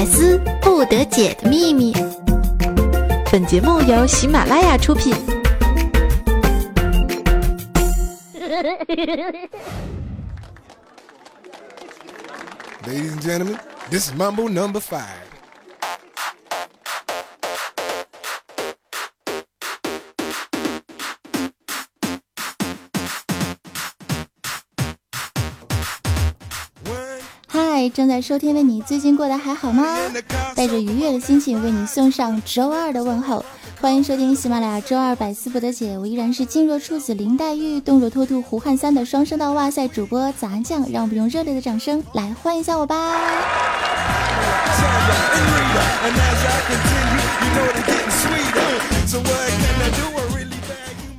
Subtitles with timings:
[0.00, 1.92] 百思不得解的秘密。
[3.30, 5.14] 本节目由喜马拉雅出品。
[12.86, 13.58] Ladies and gentlemen,
[13.90, 15.29] this is Mambo number five.
[27.80, 29.96] 嗨，正在收听的你最近过得还好吗？
[30.54, 33.42] 带着愉悦的心情为你送上周二的问候，
[33.80, 43.16] 欢迎收听喜马拉雅周二百思不得解，我依然是静若处子林黛玉，动若脱兔胡汉三的双声道哇塞主播杂酱，让我们用热烈的掌声来欢迎一下我吧。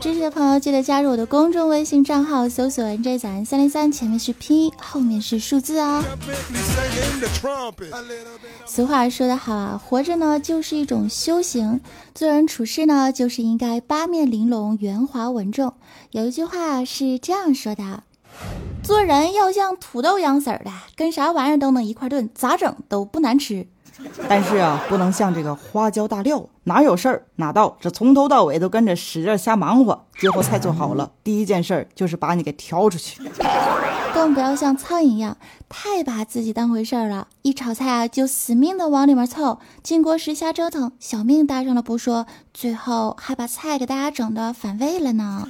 [0.02, 6.04] 支持的朋友记得加入我的公众微信账号，搜索 “nj 早安三零三”，前面是拼音，后面是数字哦。
[8.66, 11.80] 俗话说得好啊，活着呢就是一种修行，
[12.16, 15.72] 做人处事呢就是应该八面玲珑、圆滑稳重。
[16.10, 18.02] 有一句话是这样说的：
[18.82, 23.68] 做人要像土豆一样式儿的，跟啥玩意儿都能一块炖，咋整都不难吃。
[24.27, 30.05] 但是啊，不能像这个花椒大料，哪有事儿哪到，这从头到尾都跟着使劲瞎忙活。
[30.13, 33.22] 最后菜做好了， 第一件事儿就是把你给挑出去。
[34.13, 35.38] 更不要像苍蝇一样，
[35.70, 37.27] 太把自己当回事儿了。
[37.44, 45.48] 一炒菜啊，就死命的往里面凑，进锅时瞎折腾，小命搭上了不说，最后还把菜给大家整的反胃了呢。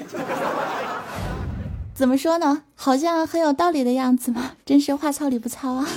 [1.94, 2.62] 怎么说呢？
[2.76, 5.88] 好像很有道理的样子嘛，真是话糙理不糙啊。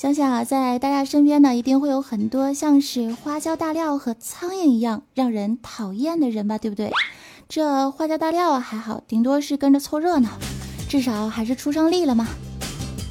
[0.00, 6.90] 想想啊，在大家身边呢，一定会有很多像是花椒大料和苍蝇一样让人讨厌的人吧，对不对？
[7.50, 10.30] 这花椒大料啊还好，顶多是跟着凑热闹，
[10.88, 12.26] 至少还是出上力了嘛。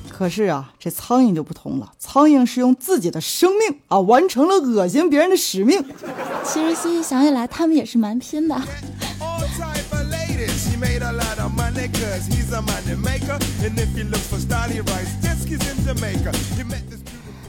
[0.09, 5.85] 可是啊，这苍蝇就不同了，苍蝇是用自己的生命啊完成了恶心别人的使命。
[6.43, 8.59] 其实细细想起来，他们也是蛮拼的。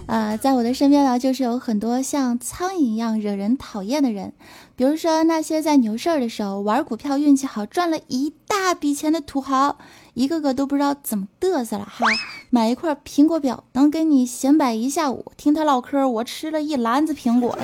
[0.07, 4.33] 呃，在我的身边呢，就是有很多像苍蝇一样惹人讨厌的人，
[4.75, 9.79] 比如说那些在牛市的时候玩股票运气好赚了一大笔钱的土豪，
[10.15, 12.05] 一个个都不知道怎么嘚瑟了哈，
[12.51, 17.57] 买一块苹果表能跟你闲摆一下午，听他唠嗑，我吃了一篮子苹果。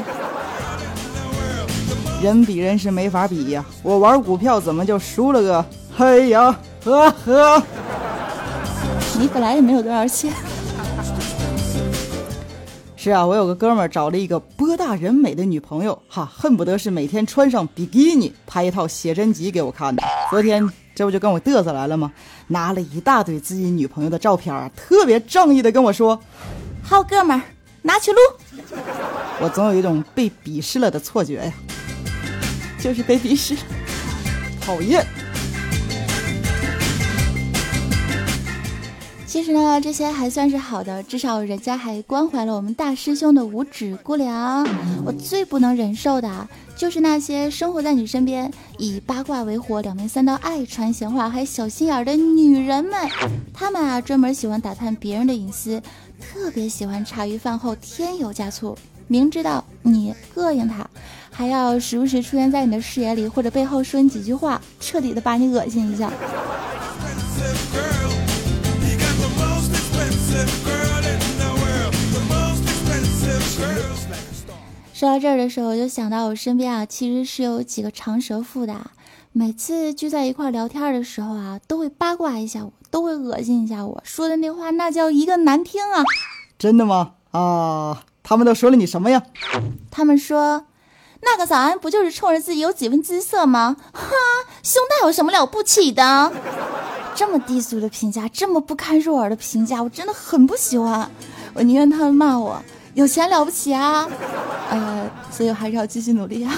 [2.22, 5.64] 人比人是没法比呀，我玩股票怎么就输了个？
[5.98, 7.62] 嘿呀，呵呵，
[9.18, 10.30] 你本来也没有多少钱。
[12.96, 20.02] 是啊，我有个哥们儿找了一个波大人美的女朋友，哈，恨不得是每天穿上比基尼拍一套写真集给我看的。
[20.28, 22.12] 昨天这不就跟我嘚瑟来了吗？
[22.46, 26.20] 拿了一大堆自己女朋友的照片啊，特别仗义的跟我说
[26.84, 27.42] ：“好哥们儿，
[27.80, 28.18] 拿去撸。”
[29.40, 31.52] 我总有一种被鄙视了的错觉呀，
[32.78, 33.56] 就是被鄙视，
[34.60, 35.02] 讨厌。
[39.36, 44.66] 其实呢，这些还算是好的，至少人家还关怀了我们大师兄的五指姑娘。
[45.04, 52.98] 我最不能忍受的就是那些生活在你身边，以八卦为火，两面三刀，爱传闲话，还小心眼的女人们。
[53.52, 55.82] 她们啊，专门喜欢打探别人的隐私，
[56.18, 58.74] 特别喜欢茶余饭后添油加醋，
[59.06, 60.88] 明知道你膈应她，
[61.30, 66.10] 还要时不时出现在你的视野里，或者背后说你几句话，彻底的把你恶心一下。
[74.98, 78.74] 说到这儿的时候，我就想到我身边啊，其实是有几个长舌妇的。
[79.30, 86.02] 每次聚在一块聊天的时候啊，都会八卦一下我，都会恶心一下我，说的那话那叫一个难听啊！
[86.58, 87.12] 真的吗？
[87.32, 89.22] 啊，他们都说了你什么呀？
[89.90, 90.64] 他们说，
[91.20, 93.76] 那个早安不就是冲着自己有几分姿色吗？
[93.92, 94.02] 哈，
[94.62, 96.32] 胸大有什么了不起的？
[97.14, 101.10] 这么低俗的评价，这么不堪入耳的评价，我真的很不喜欢。
[101.52, 102.62] 我宁愿他们骂我。
[102.96, 104.08] 有钱了不起啊，
[104.70, 106.50] 呃，所以我还是要继续努力啊。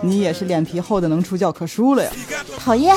[0.00, 2.10] 你也是脸皮厚的能出教科书了呀？
[2.58, 2.96] 讨厌。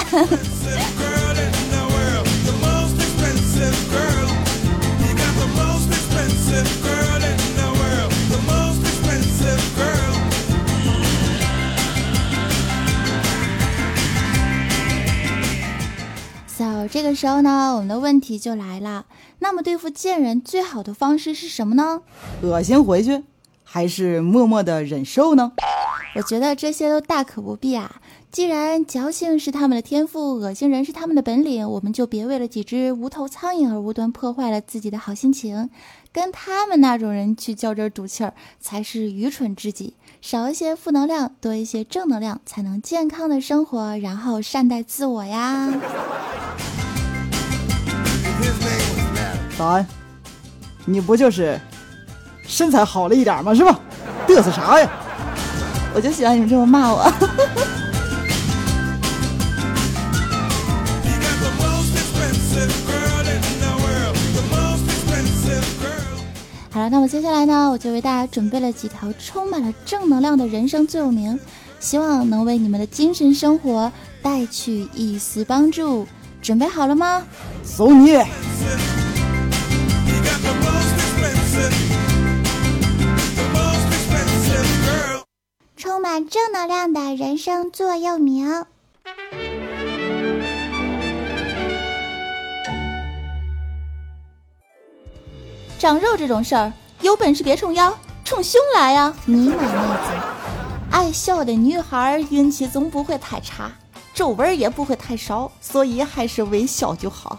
[17.12, 19.06] 这时候呢，我们的问题就来了。
[19.40, 22.04] 那么对付贱人最好的方式是什么呢？
[22.42, 23.24] 恶心回去，
[23.66, 25.52] 还是默默的忍受呢？
[26.16, 28.00] 我觉得这些都大可不必啊。
[28.32, 35.70] 既然矫情是他们的天赋，恶心人是他们的本领，我们就别为了几只无头苍蝇而无端破坏了自己的好心情。
[36.14, 39.96] 跟他们那种人去较真赌气儿，才是愚蠢至极。
[40.22, 45.74] 少一些负能量，多一些正能量，才能健康的生活，然后善待自我呀。
[49.62, 49.86] 早安，
[50.86, 51.62] 你不就是
[52.48, 53.54] 身材好了一点吗？
[53.54, 53.80] 是吧？
[54.28, 54.90] 嘚瑟啥呀？
[55.94, 57.04] 我就喜欢你们这么骂我。
[66.72, 71.40] 好了，那么接下来呢，我就为大家准备了几条充满了正能量的人生座右铭，
[71.80, 73.92] 希望能为你们的精神生活
[74.24, 76.08] 带去一丝帮助。
[76.42, 77.22] 准备好了吗？
[77.64, 78.18] 走你！
[86.12, 88.46] 满正能量的人生座右铭。
[95.80, 99.16] 长肉这种事儿，有本事别冲腰，冲胸来呀！
[99.24, 100.12] 尼玛妹子，
[100.92, 103.72] 爱笑的女孩运气总不会太差，
[104.14, 107.38] 皱纹也不会太少，所以还是微笑就好。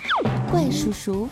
[0.50, 1.28] 怪叔叔，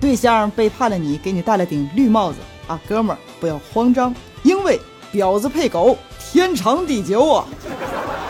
[0.00, 4.12] 对象背叛了你，给你戴了顶绿帽子啊，哥们儿不要慌张，
[4.42, 4.80] 因为
[5.12, 5.96] 婊子配狗，
[6.34, 7.46] 天长地久啊！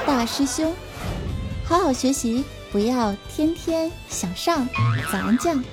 [0.06, 0.74] 大师兄，
[1.64, 4.68] 好好学习，不要天天想上。
[5.10, 5.64] 早安酱，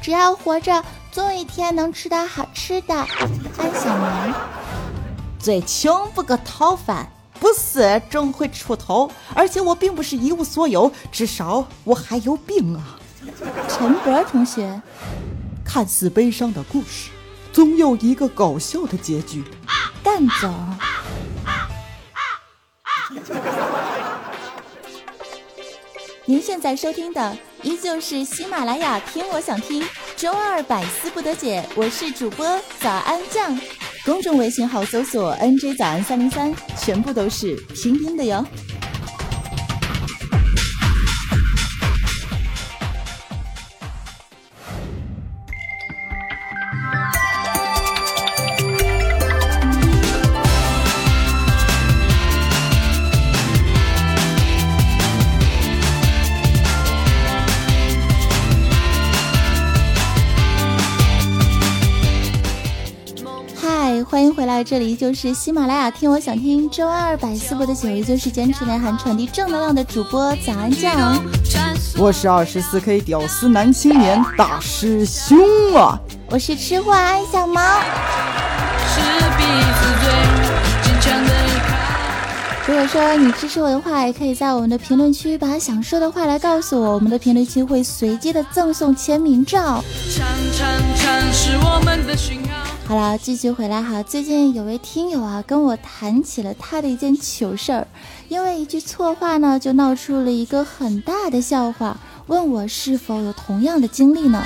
[0.00, 0.82] 只要活着。
[1.12, 4.34] 总有一天能吃到好吃的，安小萌。
[5.38, 7.06] 最穷不过讨饭，
[7.38, 9.10] 不死终会出头。
[9.34, 12.98] 而且我并不是一无所有，至少我还有病啊。
[13.68, 14.80] 陈博同学，
[15.62, 17.10] 看似悲伤的故事，
[17.52, 19.44] 总有一个搞笑的结局。
[20.02, 20.54] 干总。
[26.28, 29.82] 您现在收听的依旧是喜马拉雅，听我想听，
[30.14, 32.46] 周二百思不得解，我是主播
[32.80, 33.58] 早安酱，
[34.04, 38.44] 公众微信号搜索 NJ 早安三零三，全部都是拼音的哟。
[64.70, 71.18] 这里就是喜马拉雅，听我想听，周二百思不得解，也就是坚持内涵、传递正能量的主播早安酱。
[71.96, 75.38] 我是二十四 K 屌丝男青年大师兄
[75.74, 75.98] 啊！
[76.28, 77.62] 我是吃货安小猫。
[82.66, 89.82] 如果说你支持我的话，也可以在我们的评论区把想说的话来告诉我，我们的评论区会随机的赠送签名照。
[92.88, 94.02] 好了，继续回来哈。
[94.02, 97.86] 最近有位听友啊，跟我谈起了他的一件糗事儿，
[98.30, 101.98] 因为一句错话呢，就闹出了一个很大的笑话，
[102.28, 104.42] 问我是否有同样的经历呢？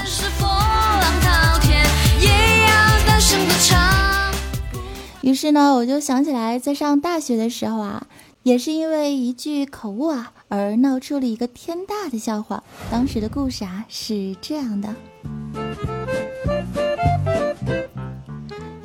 [5.21, 8.09] 于是呢，我就想起来，在上大学的时候啊，
[8.43, 12.65] 也是因为一句口误啊，而闹出了一个天大的笑话。
[12.91, 14.93] 当时的故事啊，是这样的。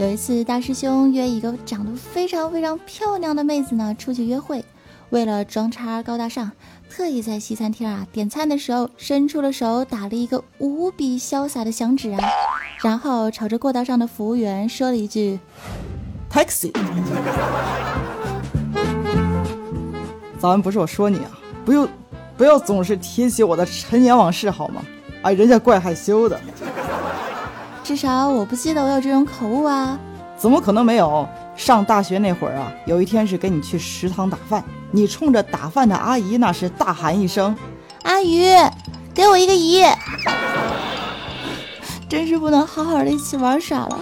[0.08, 4.64] 有一次，大师兄约一个长得非常非常漂亮的妹子呢出去约会，
[5.10, 6.50] 为了装叉高大上，
[6.90, 12.20] 特意在西餐厅啊点餐的时候伸出了手打了一个无比潇洒的响指啊，
[12.82, 15.38] 然后朝着过道上的服务员说了一句
[16.32, 16.72] ：“taxi。”
[20.40, 21.86] 早安，不是我说你啊，不用，
[22.38, 24.82] 不要总是提起我的陈年往事好吗？
[25.24, 26.40] 哎，人家怪害羞的。
[27.88, 29.98] 至少我不记得我有这种口误啊！
[30.38, 31.26] 怎么可能没有？
[31.56, 37.56] 上大学那会儿啊，有一天是跟你去食堂打饭，你冲着打饭的阿姨那是大喊一声
[38.04, 38.52] ：“阿姨，
[39.14, 39.86] 给我一个姨！”
[42.10, 43.98] 真是不能好好的一起玩耍了。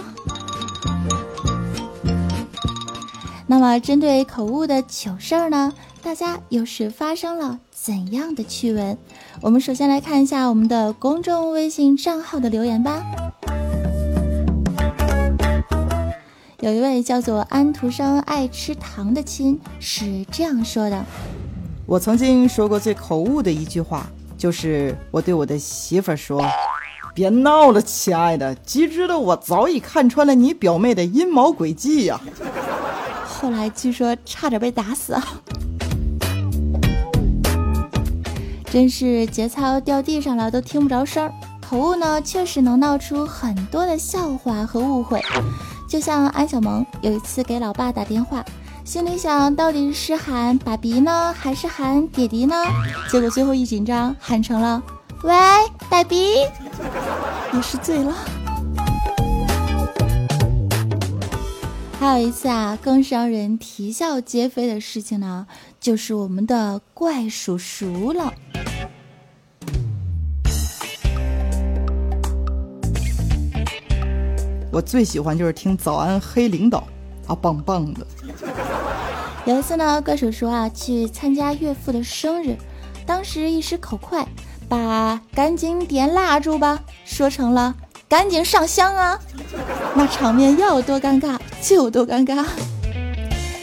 [3.46, 8.98] 那么，针对口误的糗事儿呢，大家又是发生了怎样的趣闻？
[9.40, 13.00] 我们首先来看一下我们的公众微信账号的留言吧。
[16.60, 21.04] 有一位叫做安徒生爱吃糖的亲是这样说的
[21.84, 24.06] ：“我曾经说过最口误的一句话，
[24.38, 26.42] 就是我对我的媳妇儿说，
[27.14, 32.18] 别闹了，亲爱的，机智的我早已看穿了你表妹的阴谋诡计呀。
[33.28, 35.14] ”后来据说差点被打死。
[38.64, 41.30] 真是节操掉地上了都听不着声儿。
[41.68, 45.20] 口误呢，确实能闹出很多的笑话和误会。
[45.96, 48.44] 就像安小萌有一次给老爸打电话，
[48.84, 52.54] 心里想到底是喊爸比呢，还是喊爹爹呢？
[53.10, 54.82] 结果最后一紧张，喊成了
[55.22, 55.32] 喂，
[55.88, 56.34] 爸比，
[57.54, 58.14] 也是醉了。
[61.98, 65.46] 还有一次啊，更是让人啼笑皆非的事情呢，
[65.80, 68.34] 就是我们的怪叔叔了。
[74.76, 76.86] 我最喜欢就是听早安黑领导
[77.26, 78.06] 啊，棒棒的。
[79.46, 82.54] 有一次呢，怪叔叔啊去参加岳父的生日，
[83.06, 84.26] 当时一时口快，
[84.68, 87.74] 把“赶紧点蜡烛吧”说成了
[88.06, 89.18] “赶紧上香啊”，
[89.96, 92.44] 那场面要有多尴尬就有多尴尬。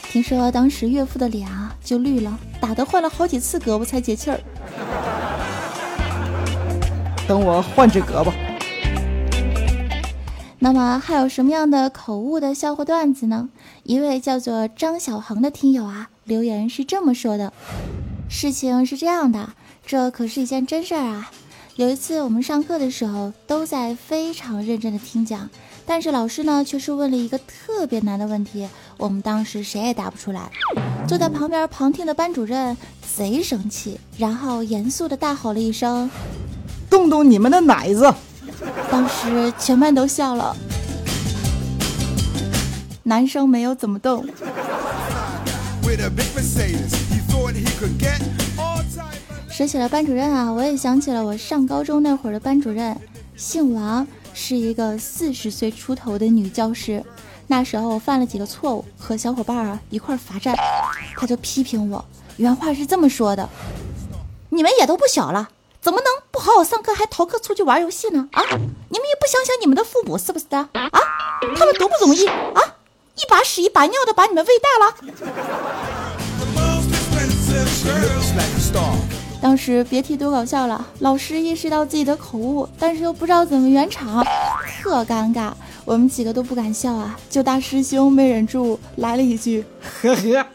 [0.09, 4.39] 听说当时岳父的脸啊就绿了，打的换了好几次胳膊才解气儿。
[7.27, 8.31] 等我换只胳膊。
[10.63, 13.49] 那么还有什么样的口误的笑话段子呢？
[13.83, 17.51] 一位叫做张小恒的听友啊，留言是这么说的：
[18.29, 19.49] 事情是这样的，
[19.85, 21.29] 这可是一件真事儿啊。
[21.75, 25.49] 有一次我们上课的时候都在非常认真的听讲，
[25.85, 28.65] 但是老师呢却是问了一个特别难的问题，
[28.97, 30.49] 我们当时谁也答不出来。
[31.05, 32.77] 坐在旁边旁听的班主任
[33.13, 36.09] 贼生气，然后严肃的大吼了一声
[36.89, 38.13] ：“动动你们的奶子！”
[38.91, 40.55] 当时全班都笑了，
[43.03, 44.25] 男生没有怎么动。
[49.49, 52.97] 说起了班主任啊，我也想起了我上高中那会儿的班主任，
[53.35, 57.03] 姓王，是一个四十岁出头的女教师。
[57.45, 60.55] 那时候我犯了几个错误，和小伙伴啊一块罚站，
[61.15, 62.03] 他就批评我，
[62.37, 63.47] 原话是这么说的
[64.49, 65.49] ：“你们也都不小了。”
[65.83, 68.29] 怎么能不好好上课还逃课出去玩游戏呢？
[68.31, 68.41] 啊！
[68.51, 68.55] 你
[68.99, 70.57] 们也不想想你们的父母是不是的？
[70.57, 70.89] 啊！
[71.57, 72.61] 他们多不容易啊！
[73.15, 74.95] 一把屎一把尿的把你们喂大了。
[79.41, 84.25] 当时别提多搞笑了，老师意识到自己的口误，但是又不知道怎么圆场，
[84.81, 85.51] 特尴尬。
[85.83, 89.65] 我们几个都不敢笑啊，就大师兄没忍住来了一句
[90.01, 90.45] 呵呵，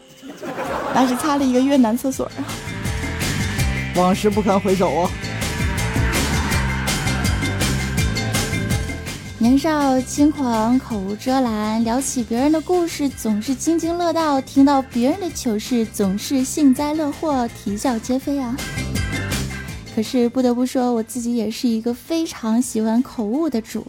[0.95, 2.41] 那是擦了一个越南厕所啊。
[3.95, 5.08] 往事不堪回首啊！
[9.41, 18.53] 年少轻狂，口无遮拦，聊起别人的故事总是津津乐道，听到别人的糗事总是幸灾乐祸，啼笑皆非啊！
[19.95, 23.87] 可是不得不说，我自己也是一个非常喜欢口误的主。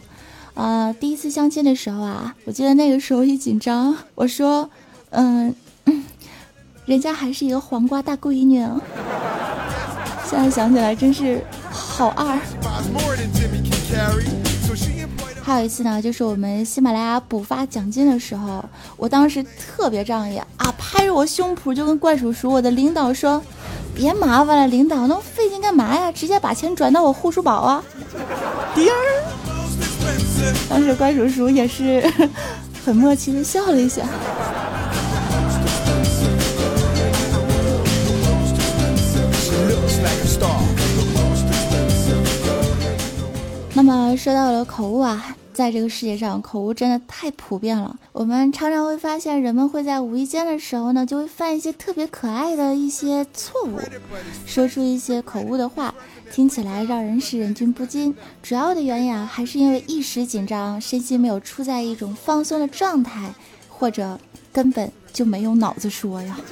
[0.55, 4.71] 啊，第一次相亲的时候啊，我记得那个时候一紧张，我说
[5.11, 5.53] ：“嗯，
[6.87, 8.65] 人家还是一个黄瓜大闺女。”
[10.31, 12.39] 现在想起来真是好二。
[15.51, 18.65] 还有一次呢，就是我们喜马拉雅补发奖金的时候，
[18.97, 23.43] 我当时特别仗义啊，拍着我胸脯就跟怪叔叔我的领导说
[23.93, 26.13] ：“别麻烦了，领导，那么费劲干嘛呀？
[26.13, 27.83] 直接把钱转到我护舒宝啊！”
[28.77, 29.25] 叮儿，
[30.69, 32.01] 当时怪叔叔也是
[32.85, 34.03] 很默契的笑了一下。
[43.73, 47.95] 那么说到了口误啊，在这个世界上，口误真的太普遍了。
[48.13, 53.79] 我们常常会发现，人们会在无意间的时候呢，就会犯一些特别可爱的一些错误，
[54.47, 55.95] 说出一些口误的话，
[56.33, 58.17] 听起来让人是忍俊不禁。
[58.43, 63.35] 主要的原因啊，还是因为一时紧张，身心没有处在一种放松的状态，
[63.69, 64.19] 或者
[64.51, 66.41] 根本就没有脑子说呀。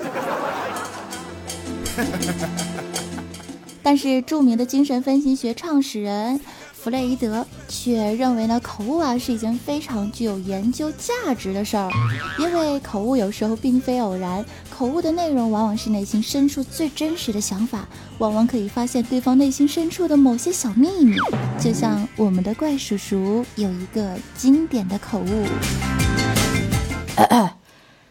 [3.83, 6.38] 但是著名的精神分析学创始人。
[6.80, 11.90] 弗洛伊德却认为呢，口误啊是一件非常具有研究价值的事儿，
[12.38, 17.87] 因为口误有时候并非偶然，口误的内容往往是内心深处最真实的想法，
[18.18, 21.16] 往往可以发现对方内心深处的某些小秘密。
[21.61, 25.47] 就像我们的怪叔叔有一个经典的口误，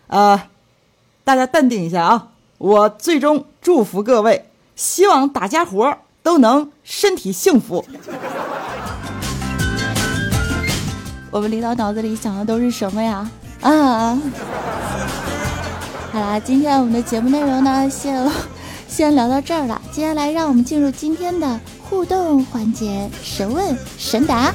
[0.08, 0.42] 呃，
[1.24, 7.86] 大家淡定一下啊，我最终祝福各位，希望大家伙都能身体幸福。
[11.38, 13.30] 我们领导脑子里想的都是什么呀？
[13.62, 14.20] 啊！
[16.12, 18.28] 好啦，今天我们的节目内容呢，先
[18.88, 19.80] 先聊到这儿了。
[19.92, 24.52] 接下来，让我们进入今天的互动环节——神问神答。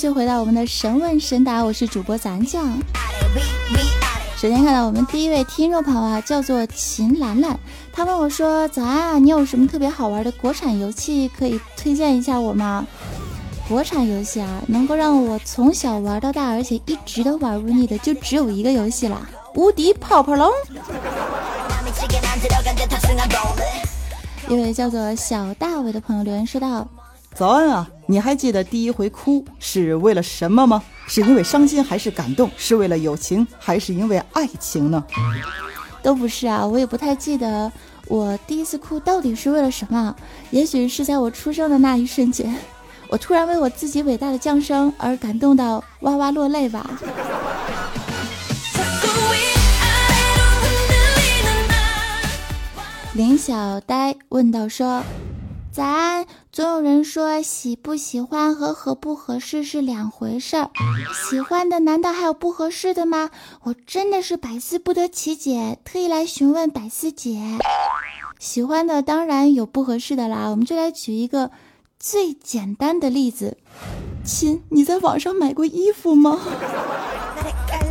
[0.00, 2.72] 续回到我们的神问神答，我是主播咱酱。
[4.34, 7.60] 首先看到我们第一位听众朋友啊，叫做秦兰兰，
[7.92, 12.86] 他问我说：“早安啊，你有什么特别好玩的国产游戏可以推荐一下我吗？”
[13.68, 19.28] 国产游戏啊，能够让我从小玩到大，而且一直都玩不腻的，就只有一个游戏啦，
[19.60, 20.48] 《无敌泡泡龙》。
[24.48, 26.88] 一位叫做小大伟的朋友留言说道
[27.34, 32.50] ：“早安啊，你还记得第一回哭是为了什么吗？”是因为伤心还是感动？
[32.56, 35.02] 是为了友情还是因为爱情呢？
[36.02, 37.70] 都不是啊，我也不太记得
[38.06, 40.14] 我第一次哭到底是为了什么。
[40.50, 42.54] 也许是在我出生的那一瞬间，
[43.08, 46.88] 我突然为我自己伟大的降生而感动到哇哇落泪吧。
[53.14, 55.02] 林小呆问道说。
[55.80, 60.68] 早安，总有人说喜不喜欢和合不合适是两回事儿，
[61.26, 63.30] 喜欢的难道还有不合适的吗？
[63.62, 67.40] 我真的是百思不得其解，特意来询问百思姐。
[68.38, 71.50] 喜欢的当然有不合适的啦，我们就来举一个
[71.98, 73.56] 最简单的例子，
[74.22, 76.38] 亲，你在网上买过衣服吗？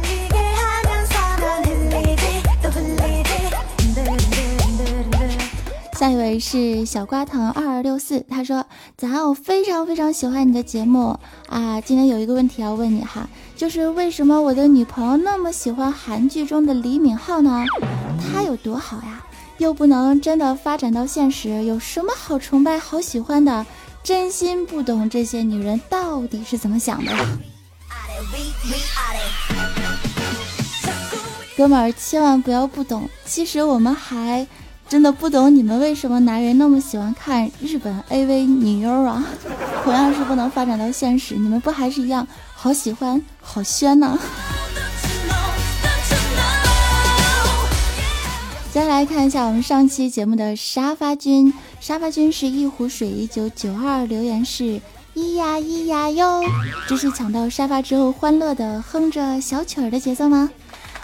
[5.99, 8.65] 下一位是小瓜藤二二六四，他说
[8.95, 11.81] ：“早安，我非常非常喜欢你的节目啊！
[11.81, 13.27] 今天有一个问题要问你哈，
[13.57, 17.65] 就是为什么我的女朋友那么喜欢韩剧中的李敏镐呢？
[18.31, 19.21] 他有多好呀？
[19.57, 23.65] 又不能真的发展到现实，有什么好崇拜、好喜欢的？
[24.01, 27.11] 真心不懂这些女人到底是怎么想的。
[31.57, 34.47] 哥们儿，千万不要不懂，其实我们还……”
[34.89, 39.23] 真的不懂你们为什么男人那么喜欢看日本 AV 女优啊？
[39.83, 44.17] 同样是不能发展到现实，你们不还是一样好喜欢好宣呢？
[48.73, 54.81] 接下来看一下我们上期节目的沙发君，沙发君是一壶水一九九二，留言是
[55.13, 56.41] 咿呀咿呀哟，
[56.87, 60.49] 这是抢到沙发之后欢乐的哼着小曲儿的节奏吗？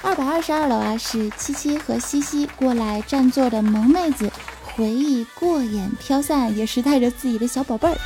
[0.06, 7.98] 二百二十二楼啊，是七七和西西过来占座的萌妹子，回忆过眼飘散，也是带着自己的小宝贝儿，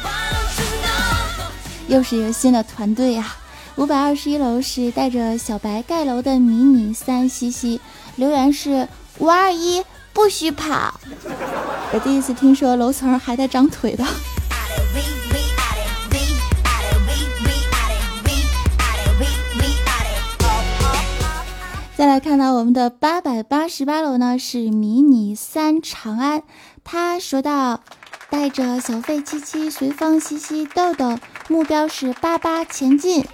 [1.90, 3.36] 又是一个新的团队呀。
[3.76, 7.82] 五百二十一楼是带着小白盖楼的迷你三西西，
[8.16, 9.84] 留言是五二一
[10.14, 10.98] 不许跑，
[11.92, 14.06] 我第一次听说楼层还带长腿的。
[22.00, 26.44] 再来看到我们的八百八十八楼呢，是迷你三长安。
[26.82, 27.82] 他说道
[28.32, 33.26] ：“带着小费七七随风西西豆豆，目标是八八前进。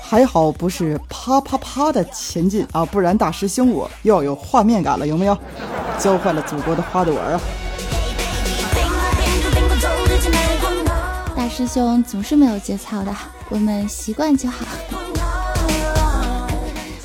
[0.00, 5.36] 还好不是啪啪啪的前进啊，不然大师兄我又要有画面感了，有没有？
[5.98, 7.40] 教坏了祖国的花朵儿啊！
[11.34, 13.12] 大师兄总是没有节操的，
[13.48, 14.64] 我们习惯就好。”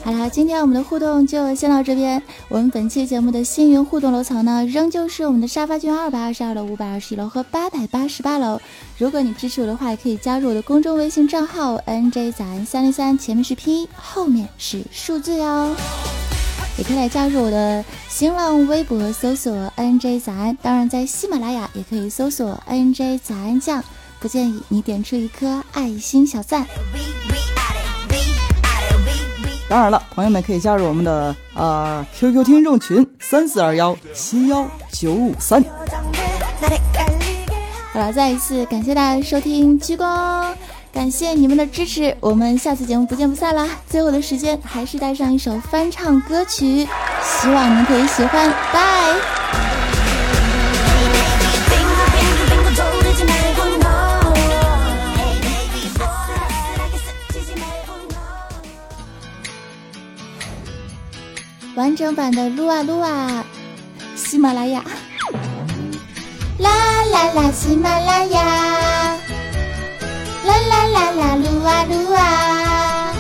[0.08, 2.24] 好了，今天我们的互动就先到这边。
[2.48, 8.58] 我们本期节目的幸运互动楼层呢，仍旧是我们的沙发君二百二十二楼、五百二十一楼和八百八十八楼。
[8.98, 15.76] 如果你支持我的话，也可以加入我的公众微信账号 N J 早安三零三，前面是拼音，后面是数字哟。
[16.78, 20.58] 也可以来加入我的新浪微博，搜索 N J 早安。
[20.62, 23.84] 当然，在喜马拉雅也可以搜索 N J 早安酱，
[24.22, 26.66] 不建议你点出一颗爱心小赞。
[29.70, 35.64] 当然了，朋友们可以加入我们的啊 QQ 听众群三四二幺七幺九五三。
[37.92, 40.54] 好了，再一次感谢大家收听，鞠躬，
[40.94, 43.68] 感谢你们的支持，我们下次节目不见不散啦！
[43.90, 46.88] 最后的时间还是带上一首翻唱歌曲，
[47.22, 49.47] 希望您可以喜欢，拜。
[61.78, 63.46] 完整版的撸啊撸啊，
[64.16, 64.84] 喜马拉雅，
[66.58, 66.72] 啦
[67.12, 68.44] 啦啦，喜马拉雅，
[70.44, 73.14] 啦啦啦啦，撸啊撸啊，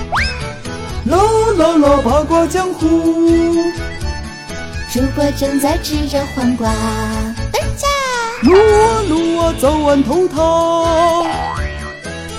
[1.05, 1.17] 啦
[1.55, 3.53] 啦啦，八卦江湖，
[4.91, 6.73] 主播正在吃着黄瓜，
[7.53, 7.87] 等下，
[8.41, 10.35] 撸啊撸啊，早晚头疼，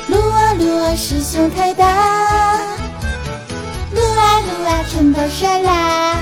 [0.08, 2.27] 撸啊撸啊，师兄太大。
[4.68, 6.16] 撸啊，全都射啦！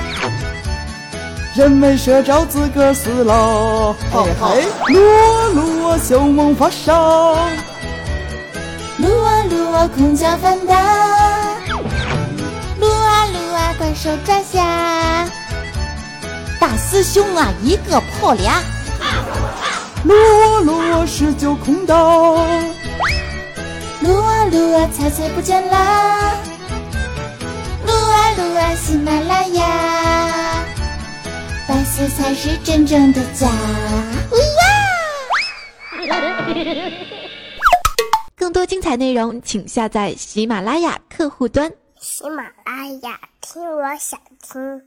[1.53, 3.93] 人没射着自个死了。
[4.11, 5.21] 嘿嘿，撸啊
[5.53, 7.35] 撸啊，小梦发烧。
[8.97, 10.75] 撸啊撸啊，空降翻大，
[12.79, 15.25] 撸啊撸啊，怪兽抓瞎。
[16.59, 18.63] 大师兄啊，一个破俩。
[20.03, 22.35] 撸啊撸啊，十九空刀。
[23.99, 26.31] 撸啊撸啊，彩彩不见啦。
[28.37, 30.65] 撸啊喜马拉雅，
[31.67, 33.47] 白色才是真正的家。
[38.35, 41.71] 更多精彩内容，请下载喜马拉雅客户端。
[41.99, 44.81] 喜马拉雅，听我想听。